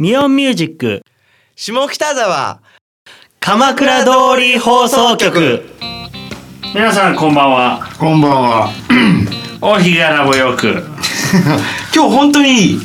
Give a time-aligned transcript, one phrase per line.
[0.00, 1.02] ミオンミュージック
[1.56, 2.62] 下北沢
[3.38, 4.10] 鎌倉通
[4.40, 5.62] り放送局
[6.74, 8.72] 皆さんこんばんはこんばんは。
[9.60, 10.86] お日柄もよく
[11.94, 12.80] 今日本当にいい。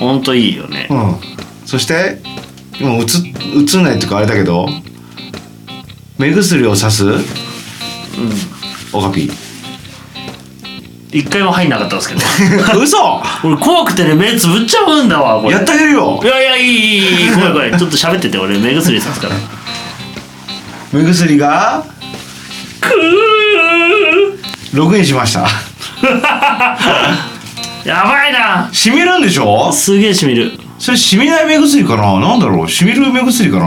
[0.00, 1.16] ほんといいよねうん。
[1.64, 2.20] そして、
[2.80, 3.04] 今映
[3.54, 4.68] 映んないっていうかあれだけど、
[6.18, 7.04] 目薬をさす？
[7.06, 7.22] うん。
[8.92, 9.30] オカピ
[11.10, 12.78] 一回も入んなかったんですけどー。
[12.84, 13.22] 嘘。
[13.44, 16.26] 俺怖くてね目つぶっちゃうんだわこれやってあげるよい。
[16.26, 19.34] やいやいいいいいいごめんごめんちょっと喋ってて俺目薬さすから
[20.92, 21.84] 目薬が
[22.80, 22.90] く
[24.74, 25.40] ログインしました。
[25.40, 25.48] ー
[27.88, 29.72] やばいな染みるんでしょ？
[29.72, 32.20] すげえしみるそれ染みない目薬かな？
[32.20, 32.68] なんだろう？
[32.68, 33.66] 染みる目薬かな？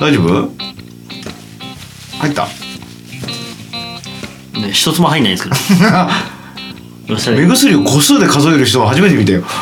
[0.00, 0.50] 大丈夫？
[2.20, 2.48] 入った。
[4.60, 5.56] ね一つも入んないんですけど。
[7.32, 9.42] 目薬を個数で数える人は初めて見たよ。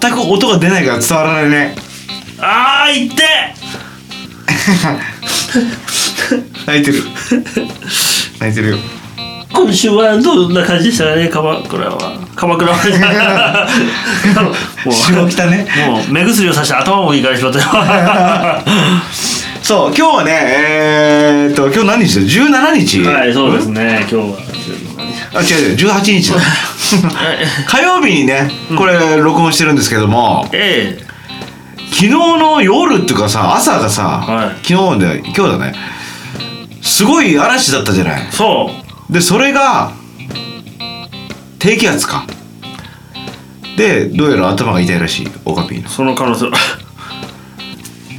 [0.00, 1.74] 全く音が出ないから伝わらないね。
[2.38, 3.06] あーい！
[3.06, 3.22] っ て
[6.66, 7.02] 泣いてる。
[8.40, 8.78] 泣いてるよ。
[9.52, 11.28] 今週はどんな感じでしたかね？
[11.28, 12.18] 鎌倉は。
[12.34, 13.68] 鎌倉は。
[14.84, 14.94] もう。
[14.94, 15.66] 下北ね。
[15.88, 17.64] もう目薬をさして頭もいいからしまったよ
[19.66, 23.02] そう今日はねえー、っと今日何日だ？17日。
[23.02, 23.98] はいそうですね。
[24.08, 24.38] 今日は。
[25.34, 26.38] あ違う違う18日だ。
[27.66, 31.04] 火曜日にねこれ録音してるんですけども、ええ。
[31.90, 34.64] 昨日の夜っていうかさ朝がさ、はい。
[34.64, 35.74] 昨日で今日だね。
[36.80, 38.30] すごい嵐だったじゃない。
[38.30, 38.70] そ
[39.10, 39.12] う。
[39.12, 39.90] でそれが
[41.58, 42.24] 低気圧か。
[43.76, 45.28] でどうやら頭が痛いらしい。
[45.44, 46.50] オカピーその可能性。
[46.50, 46.52] の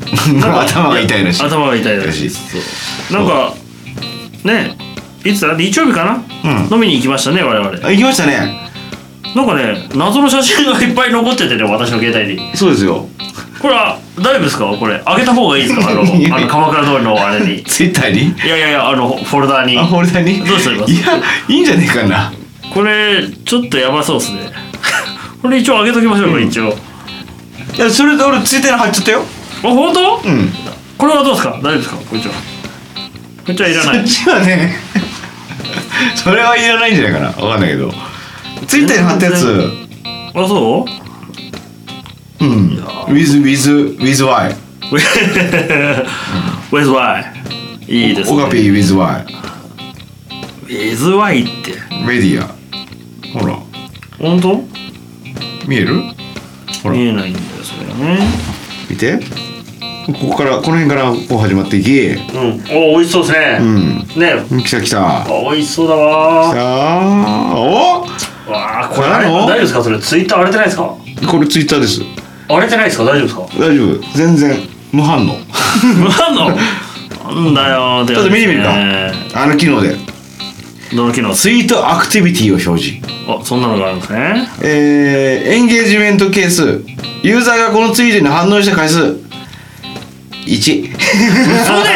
[0.41, 1.43] 頭が痛いらしい。
[1.43, 2.23] 頭が痛いらしい。
[2.23, 2.51] です
[3.09, 3.19] そう。
[3.19, 3.53] なんか
[4.43, 4.75] ね
[5.25, 6.73] いつだ日曜日かな、うん。
[6.75, 7.69] 飲みに行きましたね我々。
[7.85, 8.67] あ行きましたね。
[9.35, 12.55] なんかね謎の写真がいっぱい残っててね私の携帯に。
[12.55, 13.07] そうですよ。
[13.59, 14.65] これは大丈夫ですか？
[14.79, 15.89] これあげた方がいいですか？
[15.89, 16.05] あの あ
[16.39, 17.63] の鎌倉通りのあれに。
[17.63, 18.33] ツイッターに？
[18.45, 19.77] いやいやいやあのフォルダーに。
[19.77, 20.39] あフォルダに？
[20.45, 21.03] どうしておりますいや
[21.49, 22.31] いいんじゃねえかな。
[22.73, 24.39] これちょっとやばそうっすね。
[25.41, 26.77] これ一応あげときましょうか、一応。
[27.75, 29.23] いやそれで俺ツイッターに貼っちゃったよ
[29.63, 30.49] あ本当、うん。
[30.97, 31.59] これはどうですか？
[31.61, 31.95] 大丈夫ですか？
[31.97, 32.33] こんにちは。
[33.45, 34.07] こんにちはいらない。
[34.07, 34.75] そっちはね
[36.15, 37.27] それはいらないんじゃないかな。
[37.45, 37.93] わかんないけど。
[38.67, 39.71] ツイッターに貼ったやつ。
[40.33, 40.85] あそ
[42.39, 42.45] う？
[42.45, 42.83] うん。
[43.07, 44.55] with with with y
[46.71, 47.25] Where's Y?
[47.87, 48.37] いいですね。
[48.43, 49.25] オカピー with y
[50.67, 51.73] Where's Y って。
[52.05, 52.47] メディア。
[53.39, 53.57] ほら。
[54.19, 54.63] 本当？
[55.67, 56.03] 見える？
[56.83, 56.95] ほら。
[56.95, 58.27] 見えないんだよそれがね。
[58.89, 59.19] 見て
[60.07, 61.91] ここからこの辺からこう始まっていき。
[61.99, 62.63] うん。
[62.71, 63.97] お美味しそうですね、うん。
[64.15, 64.63] ね。
[64.63, 65.21] 来た来た。
[65.23, 69.83] あ美味しそうだわさあおわあこれあれ大丈夫ですか？
[69.83, 70.95] それツイッター荒れてないですか？
[71.29, 72.01] これツイッターです。
[72.47, 73.03] 荒れてないですか？
[73.03, 73.41] 大丈夫ですか？
[73.59, 74.17] 大丈夫。
[74.17, 74.57] 全然。
[74.93, 75.33] 無反応。
[75.99, 76.51] 無反応？
[77.27, 78.73] なんだよちょっと見てみるか。
[78.73, 79.97] ねあの機能で。
[80.95, 81.33] どの機能？
[81.33, 83.05] ツイートアクティビティを表示。
[83.27, 84.47] あそんなのがあるんですね。
[84.61, 86.85] えー、エンゲージメント係数。
[87.23, 89.26] ユーザーがこのツイートに反応した回数
[90.47, 90.71] 1嘘で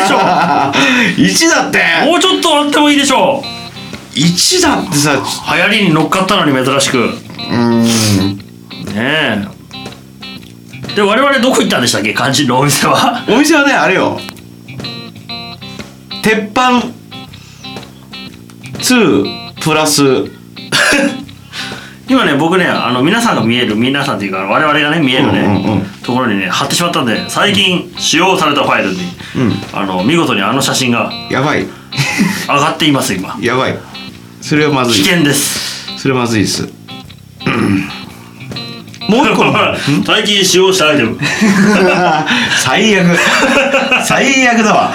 [0.06, 0.17] しょ。
[1.17, 1.79] 1だって。
[2.06, 3.41] もうちょっとあってもいいでしょ。
[4.13, 5.23] 1だってさう
[5.56, 6.97] 流行りに乗っかったのに珍しく。
[7.00, 7.84] うーん。
[8.35, 8.44] ね
[8.95, 9.41] え。
[10.95, 12.13] で我々どこ行ったんでしたっけ？
[12.13, 13.23] 肝心のお店は。
[13.29, 14.19] お店はねあれよ。
[16.22, 16.81] 鉄板。
[18.79, 20.03] 2プラス。
[22.09, 29.00] 今ね僕ねあの皆さんが見える皆さんっていうか我々がね見えるね、うんうんうんところにね貼ってしまったんで最近使用されたファイルに、
[29.35, 29.44] う
[29.75, 29.78] ん。
[29.78, 31.66] あの見事にあの写真がやばい。
[32.47, 33.38] 上がっています今。
[33.41, 33.78] やばい。
[34.41, 35.03] それはまずい。
[35.03, 35.97] 危険です。
[35.97, 36.63] それはまずいです。
[39.07, 39.44] もう一個。
[39.45, 39.53] の
[40.06, 41.18] 最近使用したアイテム。
[42.63, 43.18] 最悪。
[44.06, 44.94] 最悪だわ。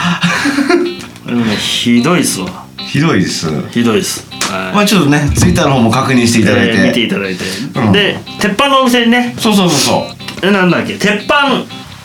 [1.26, 2.64] でもねひどいっすわ。
[2.79, 3.47] ひどいです。
[3.70, 4.26] ひどいっす。
[4.50, 4.75] はい。
[4.75, 7.44] まあちょっとねツイッターの方も確認していただいて、えー見ていただいて、
[7.75, 7.93] うん。
[7.93, 9.35] で鉄板のお店にね。
[9.38, 10.94] そうそうそうそうえなんだっけ？
[10.99, 11.65] 鉄板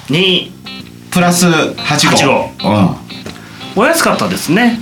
[0.10, 0.52] に
[1.12, 2.52] プラス8 8号。
[2.70, 2.96] 号
[3.76, 4.80] お安かったですね。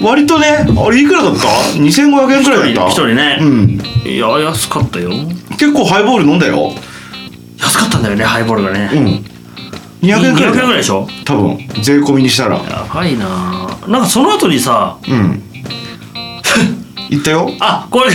[0.00, 1.48] うん、割とねあれいくらだった
[1.78, 2.90] ？2500円くらいだった。
[2.90, 3.82] 一人ねうん。
[4.08, 5.10] いや安かったよ。
[5.58, 6.72] 結構ハイボール飲んだよ。
[7.58, 9.24] 安かったんだよねハイボールがね、うん。
[10.08, 11.06] 200円くらい200だ円ぐらいでしょ？
[11.24, 11.58] 多分。
[11.82, 12.56] 税込みにしたら。
[12.56, 13.68] やばいな。
[13.88, 15.42] なんかその後にさうん。
[17.10, 17.50] 行ったよ。
[17.60, 18.10] あこれ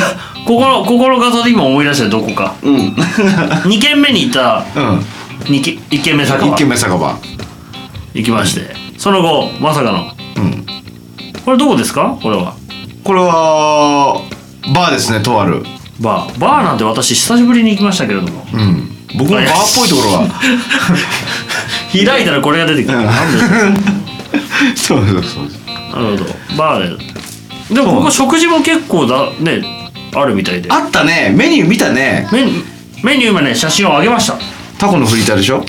[0.48, 2.56] ここのここの画像で今思い出したよどこか。
[2.64, 2.76] うん。
[2.76, 4.64] うん2軒目に行った
[5.44, 6.48] 2軒1軒目酒場。
[6.48, 7.18] 一軒目酒場。
[8.14, 10.06] 行きましてその後まさかの。
[10.42, 10.66] うん。
[11.44, 12.18] これどこですか？
[12.22, 12.56] これは。
[13.04, 14.22] これは
[14.74, 15.64] バーですねとある。
[16.00, 16.40] バー。
[16.40, 18.46] バーなんて私久しぶりに行きましたけれども。
[18.54, 18.90] うん。
[19.18, 19.48] 僕もバーっ
[19.78, 20.28] ぽいところが。
[21.92, 22.98] 開いたらこれが出てくる。
[23.04, 23.44] なんで
[24.76, 26.36] そうそうそうなるほど。
[26.58, 27.76] バーで。
[27.76, 29.62] でもここ食事も結構だね
[30.14, 30.72] あるみたいで。
[30.72, 31.32] あったね。
[31.36, 32.28] メニュー見たね。
[32.32, 32.64] メニ
[33.04, 34.38] メニュー今ね写真をあげました。
[34.78, 35.64] タコのフリーターでしょ？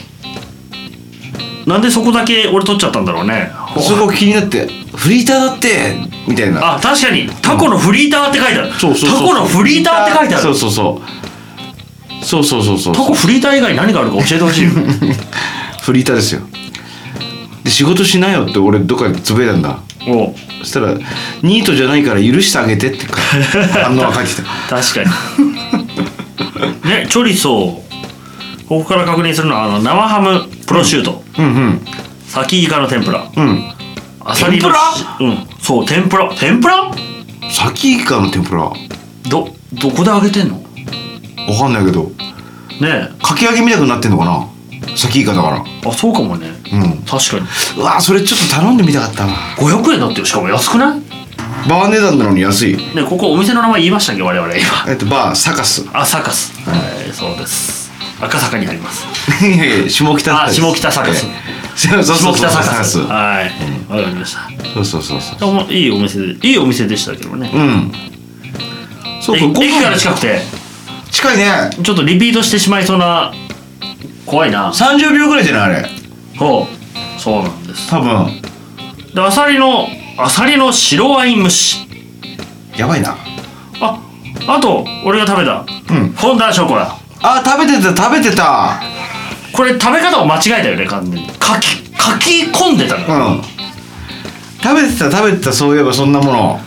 [1.67, 3.51] なんでそこだけ俺撮っちゃったんだろうね。
[3.81, 5.97] すごく気になってフリーターだって
[6.27, 6.77] みたいな。
[6.77, 7.29] あ確かに。
[7.43, 10.43] タコのフリーターって書いてある、そうそうそうタコのフリーターって書いてある。
[10.45, 11.03] そうそうそ
[12.23, 12.25] う。
[12.25, 12.95] そうそうそうそう。
[12.95, 14.71] タコフリーター以外に何があるか教えてほしいよ。
[15.83, 16.41] フリーターですよ。
[17.65, 19.79] で仕事しなよって俺どっかでつぶやいたんだ
[20.61, 20.95] そしたら
[21.43, 23.21] 「ニートじゃないから許してあげて」ってか
[23.83, 24.77] 反応が返ってきた。
[24.77, 26.91] 確かに。
[26.91, 28.69] ねチョリソー。
[28.69, 31.81] ここから確認するのはあの生ハムプロシュート、うんうん。
[32.27, 33.31] 先イカの天ぷら。
[33.35, 33.73] うん。
[34.21, 34.79] アサリの天ぷら？
[35.21, 35.47] うん。
[35.61, 36.31] そう天ぷら？
[36.39, 36.91] 天ぷら？
[37.51, 38.65] サキイカの天ぷら？
[38.65, 38.77] わ
[39.31, 40.61] どどこで揚げてんの？
[41.59, 42.13] かんないけど。
[42.81, 44.47] ねかき揚げみたくなってんのかな？
[44.97, 45.57] サキイカだから。
[45.57, 46.49] えあそうかもね。
[46.73, 47.03] うん。
[47.03, 47.47] 確かに。
[47.77, 49.33] うわそれちょっと頼んでみたかったな。
[49.57, 50.49] 500円だってよしかも。
[50.49, 51.01] 安くない？
[51.69, 52.77] バー値段なのに安い。
[52.77, 54.23] ねここお店の名前言いましたっけ？
[54.23, 54.63] 我々今。
[54.89, 55.87] えっとバーサカス。
[55.93, 56.53] あサカス。
[56.69, 56.75] は
[57.09, 57.91] いそうです。
[58.21, 59.07] 赤坂にあります。
[59.45, 61.27] いやいや下北あ下北サカス。
[61.27, 61.59] ええ。
[61.77, 62.99] そうそうそう下北サカス。
[63.01, 63.93] はい。
[63.93, 64.49] わかりました。
[64.49, 65.39] スそうそうそうそう。
[65.39, 67.51] でもいいお店でいいお店でしたけどね。
[67.55, 67.93] うん。
[69.23, 70.41] そうえかご飯駅から近くて。
[71.11, 71.71] 近いね。
[71.83, 73.33] ちょっとリピートしてしまいそうな
[74.29, 74.71] 怖いな。
[74.71, 75.89] 30秒ぐらいじゃないあれ。
[76.39, 76.67] そ
[77.17, 77.21] う。
[77.21, 77.89] そうなんです。
[77.91, 78.43] 多分。
[79.15, 79.87] でアサリの
[80.19, 81.87] アサリの白ワイン蒸し。
[82.77, 83.17] やばいな。
[83.81, 83.99] あ
[84.47, 85.65] あと俺が食べた。
[85.91, 86.11] うん。
[86.13, 86.95] フォンダーショコラ。
[87.23, 88.81] あ食べてた食べてた。
[89.53, 91.27] これ食べ方を間違えたよね完全に。
[91.39, 93.37] かきかき込んでたの。
[93.37, 93.43] うん。
[94.63, 96.61] 食べてた食べてたそういえばそんなもの。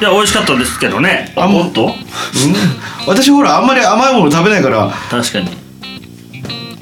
[0.00, 1.32] いや美味しかったですけどね。
[1.36, 1.86] ああもっと？
[1.86, 1.92] う ん
[3.06, 4.90] 私ほらあんまり甘いもの食べないから。
[5.10, 5.59] 確かに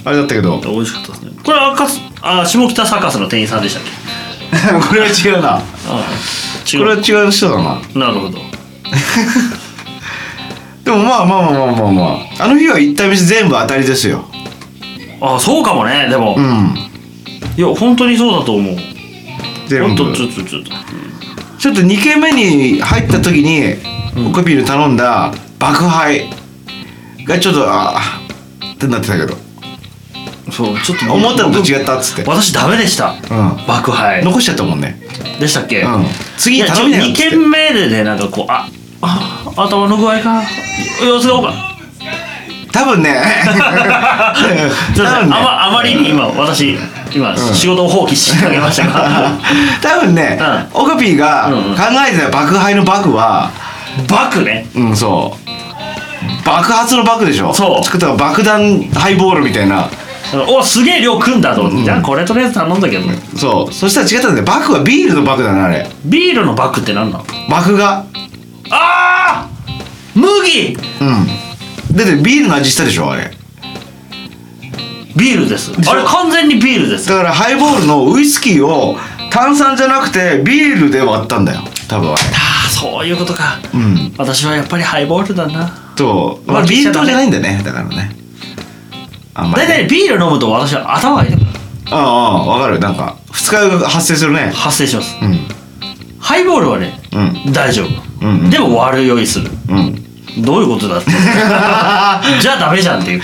[0.08, 0.58] あれだったけど。
[0.60, 1.31] 美味しかったですね。
[1.44, 3.90] これ赤すあ下北サーカスの店員さんでしたっけ？
[4.88, 5.60] これは違うな。
[5.60, 7.81] これはう違う人だな。
[7.94, 8.38] なるほど。
[10.84, 12.02] でもまあまあまあまあまあま
[12.40, 12.44] あ。
[12.44, 14.25] あの日は行った店全部当たりですよ。
[15.20, 16.75] あそうかもねでも、いうん。
[17.56, 18.76] や本当にそうだと思う。
[19.66, 19.96] 全部。
[19.96, 20.70] ちょっとちょっと。
[21.58, 23.75] ちょっと2軒目に入った時に、
[24.28, 26.31] オカピール頼んだ爆敗
[27.25, 29.37] がちょっとあーってなってたけど
[30.50, 32.24] そうちょっと思ったのと違ったっつって。
[32.24, 33.14] 私ダメでした。
[33.30, 33.66] うん。
[33.66, 34.24] 爆敗。
[34.24, 34.98] 残しちゃったもんね。
[35.38, 36.06] でしたっけ、うん。
[36.36, 37.30] 次いやちょ2頼みなよっつって。
[37.30, 38.68] 軒目でねなんかこうあ
[39.02, 40.42] あ頭の具合か？
[41.04, 41.52] 様子がおか
[42.72, 43.14] 多分ね。
[43.44, 43.72] すいま
[44.54, 45.04] せん。
[45.06, 45.36] 多分ね。
[45.36, 46.76] あまあまりに今私
[47.14, 49.32] 今、仕事を放棄しかけましたが
[49.80, 50.38] 多分ね、
[50.74, 51.76] オカピーがうんうん。
[51.76, 53.50] 考えてた爆敗の爆は
[54.06, 54.66] バクね？
[54.74, 55.48] うんそう。
[56.44, 57.52] 爆発の爆でしょ。
[57.54, 57.84] そう。
[57.84, 59.88] 作った爆弾ハイボールみたいな
[60.48, 63.04] おすげえ量組んだと思って、じゃあこれとりあえず頼んだけど
[63.36, 63.72] そう。
[63.72, 64.44] そしたら違ったんだよ。
[64.44, 65.88] 爆はビールの爆だなあれ。
[66.04, 67.25] ビールのバクって何なの？
[67.48, 68.04] 爆が。
[68.70, 69.48] ああ
[70.14, 70.76] 麦！
[71.00, 71.26] うん。
[71.96, 73.30] だってビールの味したでしょあれ。
[75.17, 75.72] ビールです。
[75.88, 77.08] あれ完全にビールです。
[77.08, 78.96] だからハイボールのウイスキーを
[79.31, 81.62] 炭酸じゃなくてビールで割ったんだよ。
[81.88, 82.12] 多分。
[82.12, 83.58] あれああそういうことか。
[83.72, 84.14] うん。
[84.19, 85.70] 私はやっぱりハイボールだな。
[85.96, 87.62] とまあビール糖じゃないんだね。
[87.64, 88.14] だからね
[89.38, 89.66] あんまり。
[89.66, 91.58] 大体ビール飲むと私は頭が痛くなる。
[91.90, 92.78] ああわかる。
[92.78, 94.50] なんか二日酔いが発生するね。
[94.54, 95.16] 発生します。
[95.22, 95.38] うん。
[96.20, 97.52] ハイボールはねうん。
[97.52, 97.88] 大丈夫、
[98.26, 98.50] うんうん。
[98.50, 99.50] でも悪酔いする。
[99.68, 100.42] うん。
[100.42, 101.10] どういうことだって。
[102.40, 103.22] じゃあダメじゃんっていう。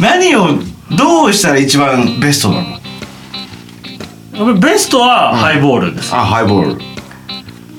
[0.00, 0.58] 何を
[0.96, 2.62] どうしたら一番ベストなの？
[2.62, 6.80] やっぱりベストはハイボールです、あハイボール。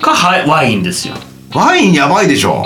[0.01, 1.15] かハイワインですよ。
[1.53, 2.65] ワインやばいでしょ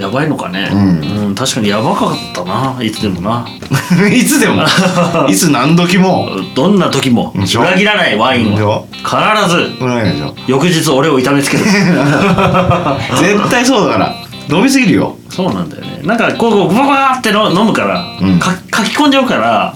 [0.00, 0.68] やばいのかね。
[0.72, 1.26] うん。
[1.26, 2.76] うん確かにやばかったな。
[2.82, 3.46] いつでもな。
[4.12, 4.64] いつでも？
[5.28, 6.28] いつ何時も？
[6.54, 7.32] どんな時も。
[7.36, 7.60] でしょ？
[7.62, 8.88] 裏切らないワインでしはょ？
[8.92, 9.84] 必ず。
[9.84, 10.34] うないでしょ？
[10.46, 11.64] 翌日俺を痛めつける。
[13.20, 14.14] 絶対そうだから。
[14.48, 15.16] 飲みすぎるよ。
[15.28, 16.00] そうなんだよね。
[16.02, 18.38] なんかこうこうババーっての飲むから、うん。
[18.38, 19.74] か書き込んじゃうから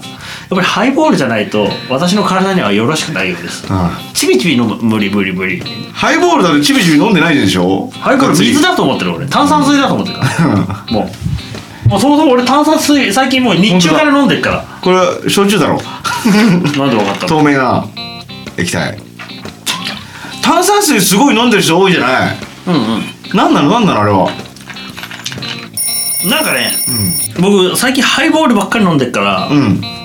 [0.49, 3.65] ぱりハイボールじゃないと私の体にはよろしくないようです。
[3.69, 5.61] あちびちび飲む無理無理無理。
[5.93, 7.89] ハイボールだってちびちび飲んでないでしょ。
[7.91, 9.27] ハイボール水だと思ってる俺。
[9.27, 10.85] 炭酸水だと思ってるから。
[10.93, 11.09] も
[11.85, 11.89] う。
[11.89, 14.65] もうそもそも俺炭酸水最近もう日中から飲んでるから。
[14.81, 15.79] これは焼酎だろ。
[16.25, 17.27] なんで分かったの？
[17.27, 17.85] 透明な。
[18.57, 18.97] 液体。
[20.41, 22.37] 炭酸水すごい飲んでる人多いじゃない。
[22.67, 23.03] うんうん。
[23.33, 23.69] 何なの？
[23.71, 24.01] 何なの？
[24.01, 24.29] あれは。
[26.27, 26.71] なんかね、
[27.39, 29.79] 僕最近ハイボールばっかり飲んでるから、うん。
[29.79, 30.04] 普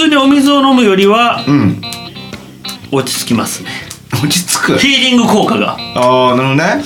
[0.00, 1.80] 通にお水を飲むよりはうん。
[2.90, 3.70] 落ち着きますね。
[4.12, 4.78] 落ち着く。
[4.78, 5.76] ヒーリング効果が。
[5.94, 6.82] ああなるほどね。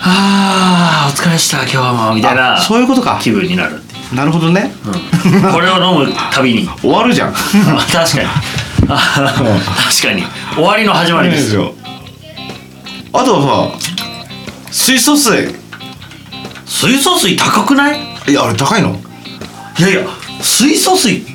[0.00, 3.18] あーお疲れでした今日もみたいなあそういうことか。
[3.20, 3.80] 気分になる
[4.14, 4.72] なるほどね、
[5.52, 6.66] これを飲むたびに。
[6.80, 7.28] 終わるじゃん。
[7.28, 7.34] あ
[7.92, 8.28] 確かに。
[8.88, 8.96] あ
[9.90, 10.24] 確かに。
[10.54, 11.54] 終わりの始まりです。
[11.54, 11.74] よ
[13.12, 13.78] あとはさ
[14.70, 15.54] 水素水。
[16.64, 18.00] 水素水高くない？
[18.28, 18.98] いやあれ高いの？
[19.78, 20.00] いやいや
[20.40, 21.26] 水素水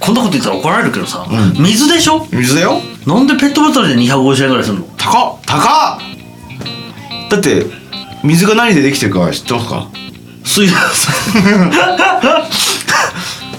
[0.00, 1.62] こんなこと言ったら怒られるけどさ、うん。
[1.62, 2.26] 水でしょ？
[2.32, 2.80] 水だよ。
[3.06, 4.84] なんでペットボトルで250円ぐらいするの？
[4.96, 5.38] 高っ。
[5.46, 7.30] 高っ。
[7.30, 7.66] だって
[8.24, 9.86] 水が何でできてるか知ってますか？
[10.44, 10.74] 水素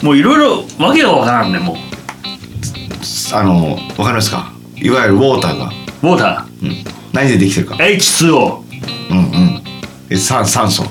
[0.05, 1.77] もういろいろわけがわからんねも
[3.33, 4.51] あのわかりますか？
[4.77, 5.65] いわゆるウォーターが、
[6.01, 6.83] うウォータうん、
[7.13, 7.75] 何でできてるか。
[7.75, 8.61] ー H2O
[9.11, 9.61] うんうん。
[10.09, 10.85] え酸酸素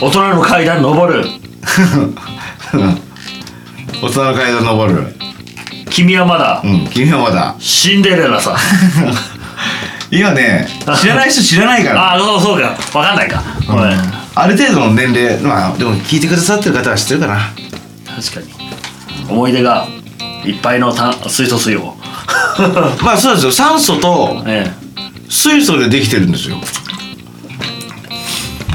[0.00, 1.24] 大人の階段登る
[4.02, 5.14] 大人の階段登る。
[5.90, 7.54] 君はまだうん君はまだ。
[7.58, 8.56] シンデレラさ。
[10.10, 10.68] 今ね
[11.00, 12.12] 知らない人知らないから。
[12.12, 12.76] ああそうそうか。
[12.98, 14.12] わかんないか、ごめん。
[14.34, 17.38] ある程度の年齢まあでも聞いてくださってる方は知ってるかな。
[18.16, 18.46] 確かに。
[19.28, 19.86] 思い出が
[20.44, 21.96] いっぱいの炭水素水を。
[23.02, 23.52] まあそうですよ。
[23.52, 24.70] 酸素とえ
[25.28, 26.56] 水素でできてるんですよ。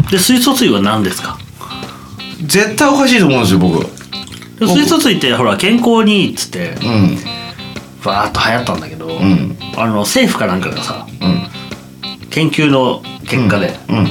[0.10, 1.38] えで水素水は何ですか？
[2.46, 3.80] 絶対おかしいと思うんですよ僕。
[3.86, 3.90] で
[4.68, 7.18] 水素水ってほら健康にいいっつってうん。
[8.04, 9.58] バーッと流行ったんだけど、ん。
[9.78, 11.48] あの政府かなんかがさうん。
[12.30, 14.08] 研究の結果で、うん。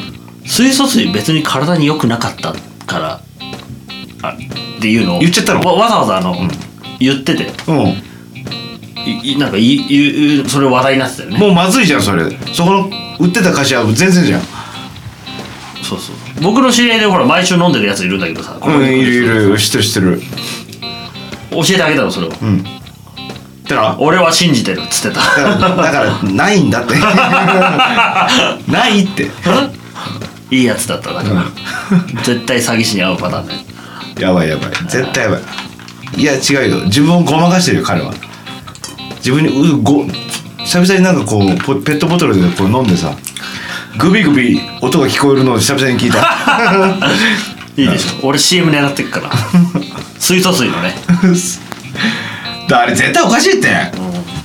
[0.47, 2.55] 水素水別に体に良くなかった
[2.87, 3.21] から
[4.23, 5.61] あっていうのを言っちゃったの？
[5.61, 6.37] わわざわざあの、
[6.99, 8.03] 言っててうん。
[9.07, 11.39] いいなんかいいいそれ話題になってたよね。
[11.39, 12.31] もうまずいじゃんそれ。
[12.53, 14.43] そこの売ってた菓子は全然じゃん。
[15.83, 19.21] そうそう僕の知り合いでほら毎週飲んでるやついるんだけどさうんいるい
[19.51, 20.21] る知ってる知ってる。
[21.51, 22.31] 教えてあげたのそれを。
[22.43, 22.65] うん
[23.69, 25.21] だから俺は信じてるっつってた。
[25.21, 26.95] だからないんだって。
[28.69, 29.31] ないって。
[30.51, 31.45] いいやつだっただから、
[32.25, 33.65] 絶対詐欺師に遭うパターンね
[34.19, 34.71] やばいやばい。
[34.89, 35.41] 絶対やばい。
[36.21, 36.85] いや違うよ。
[36.87, 38.13] 自分をごまかしてるよ彼は。
[39.19, 40.05] 自分にうご
[40.65, 43.15] 久々になんかこうポペットボトルでこう飲んでさ
[43.99, 46.19] グビグビ音が聞こえるのを久々に聞いた。
[47.77, 48.27] いいでしょ。
[48.27, 49.31] 俺 CM 狙ってっから。
[50.19, 50.95] 水素水のね。
[52.69, 53.69] だあれ絶対おかしいって。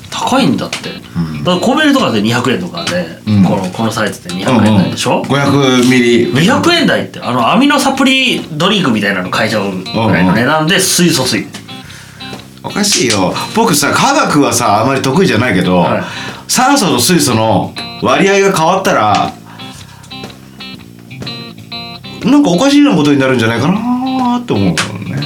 [0.09, 3.43] 高いんだって、だからコンビニとかで200円とかで、うん。
[3.43, 6.27] このこのサイズで200円台でしょ、500ミリ。
[6.31, 11.45] 200円台ってあのアミノサプリドリンクみたいなの買えちゃうぐらいの値段で水素水。
[12.63, 13.35] おかしいよ。
[13.53, 16.03] 僕さ科学はさあまり得意じゃないけど、はい
[16.47, 19.33] 酸素と水素の割合が変わったら
[22.23, 25.21] なんかおかしいなことになるんじゃないかなって思うけどね。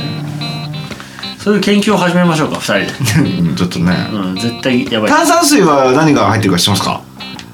[1.38, 3.40] そういう研究を始めましょうか2人で。
[3.40, 5.10] う んちょっとね、うん絶対やばい。
[5.12, 7.00] 炭酸水は何が入ってるか知ってますか？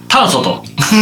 [0.08, 0.64] 炭素と。
[0.78, 1.02] 一つ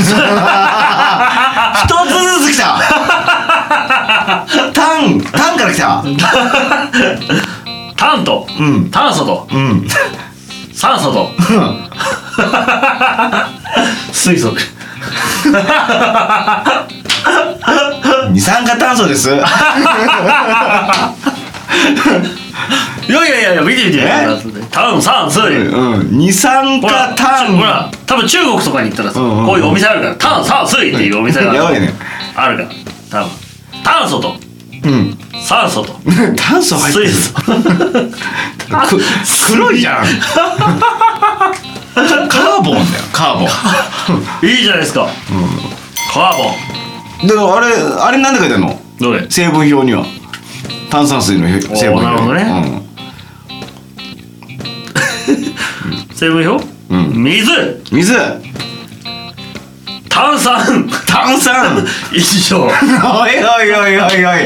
[2.42, 2.80] ずつ来た。
[4.74, 6.04] 炭炭から来た。
[7.96, 8.90] 炭と、うん。
[8.92, 9.48] 炭素と。
[9.52, 9.88] うん
[10.84, 11.30] 酸素と。
[14.12, 14.54] 水素。
[18.34, 19.30] 二酸化炭素です。
[19.30, 19.38] いや
[23.08, 24.00] いやいやいや見て見て。
[24.00, 24.28] え？
[24.72, 27.56] 炭酸水、うん二酸ほら化炭。
[27.56, 29.46] ほら多分中国とかに行ったらさ、うんうんうん。
[29.46, 31.54] こういうお店あるから炭酸水っていうお店があ
[32.50, 32.70] るから
[33.10, 33.32] 多分。
[33.86, 34.36] 炭素と。
[34.84, 35.94] うん酸素と。
[36.38, 37.08] 炭素入ってる。
[37.10, 37.34] 水素。
[37.44, 39.02] く
[39.54, 40.06] 黒いじゃん。
[41.94, 44.50] カーボンだよカーボン。
[44.50, 45.08] いいじゃないですか、
[46.14, 47.28] カーボン。
[47.28, 47.68] でもあれ
[48.00, 48.80] あれなんで書いてあるの？
[49.00, 49.26] どれ？
[49.30, 50.06] 成分表には。
[50.90, 52.04] 炭酸水の成分表。
[52.04, 52.82] なるほどね。
[56.16, 57.24] 成分表、うん。
[57.24, 57.52] 水。
[57.52, 58.14] うん、水
[60.14, 60.88] 炭酸。
[61.08, 61.84] 炭酸。
[62.14, 64.00] 一緒おいおいおいおいおい。
[64.00, 64.46] おいお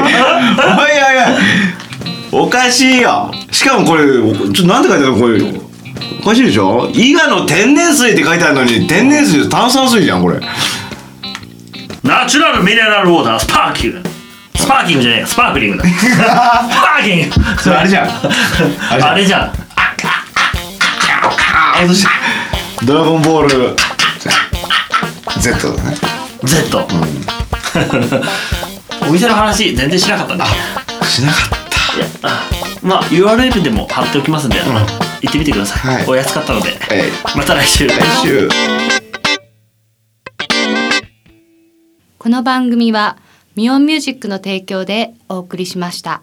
[2.30, 2.44] おい。
[2.44, 3.30] おかしいよ。
[3.50, 4.04] しかもこれ
[4.52, 5.40] ちょなんて書いてあるのこれ
[6.22, 6.90] おかしいでしょ？
[6.94, 10.40] 伊賀の天然水って書いてあるのに天然水炭酸水じゃんこれ。
[12.02, 14.08] ナチュラルミネラルウォータースパーキュー
[14.56, 15.84] スパーキングじゃねえスパークリングだ。
[15.88, 17.34] スパーキング。
[17.62, 18.10] それあれじゃん。
[19.02, 19.50] あれじゃん。
[22.86, 23.76] ドラゴンボール。
[25.40, 25.96] Z だね。
[26.44, 26.78] Z、
[29.08, 30.44] お店の話全然しなかったね。
[31.08, 31.56] しなかった。
[31.96, 32.50] いやあ
[32.82, 34.68] まあ URL でも貼っておきますんで、行
[35.28, 36.06] ってみてください、はい。
[36.06, 37.10] お安かったので、え。
[37.36, 37.86] また来週。
[37.86, 38.48] 来週。
[42.18, 43.16] この番組は
[43.54, 46.22] ミオンミュージックの提供でお送りしました。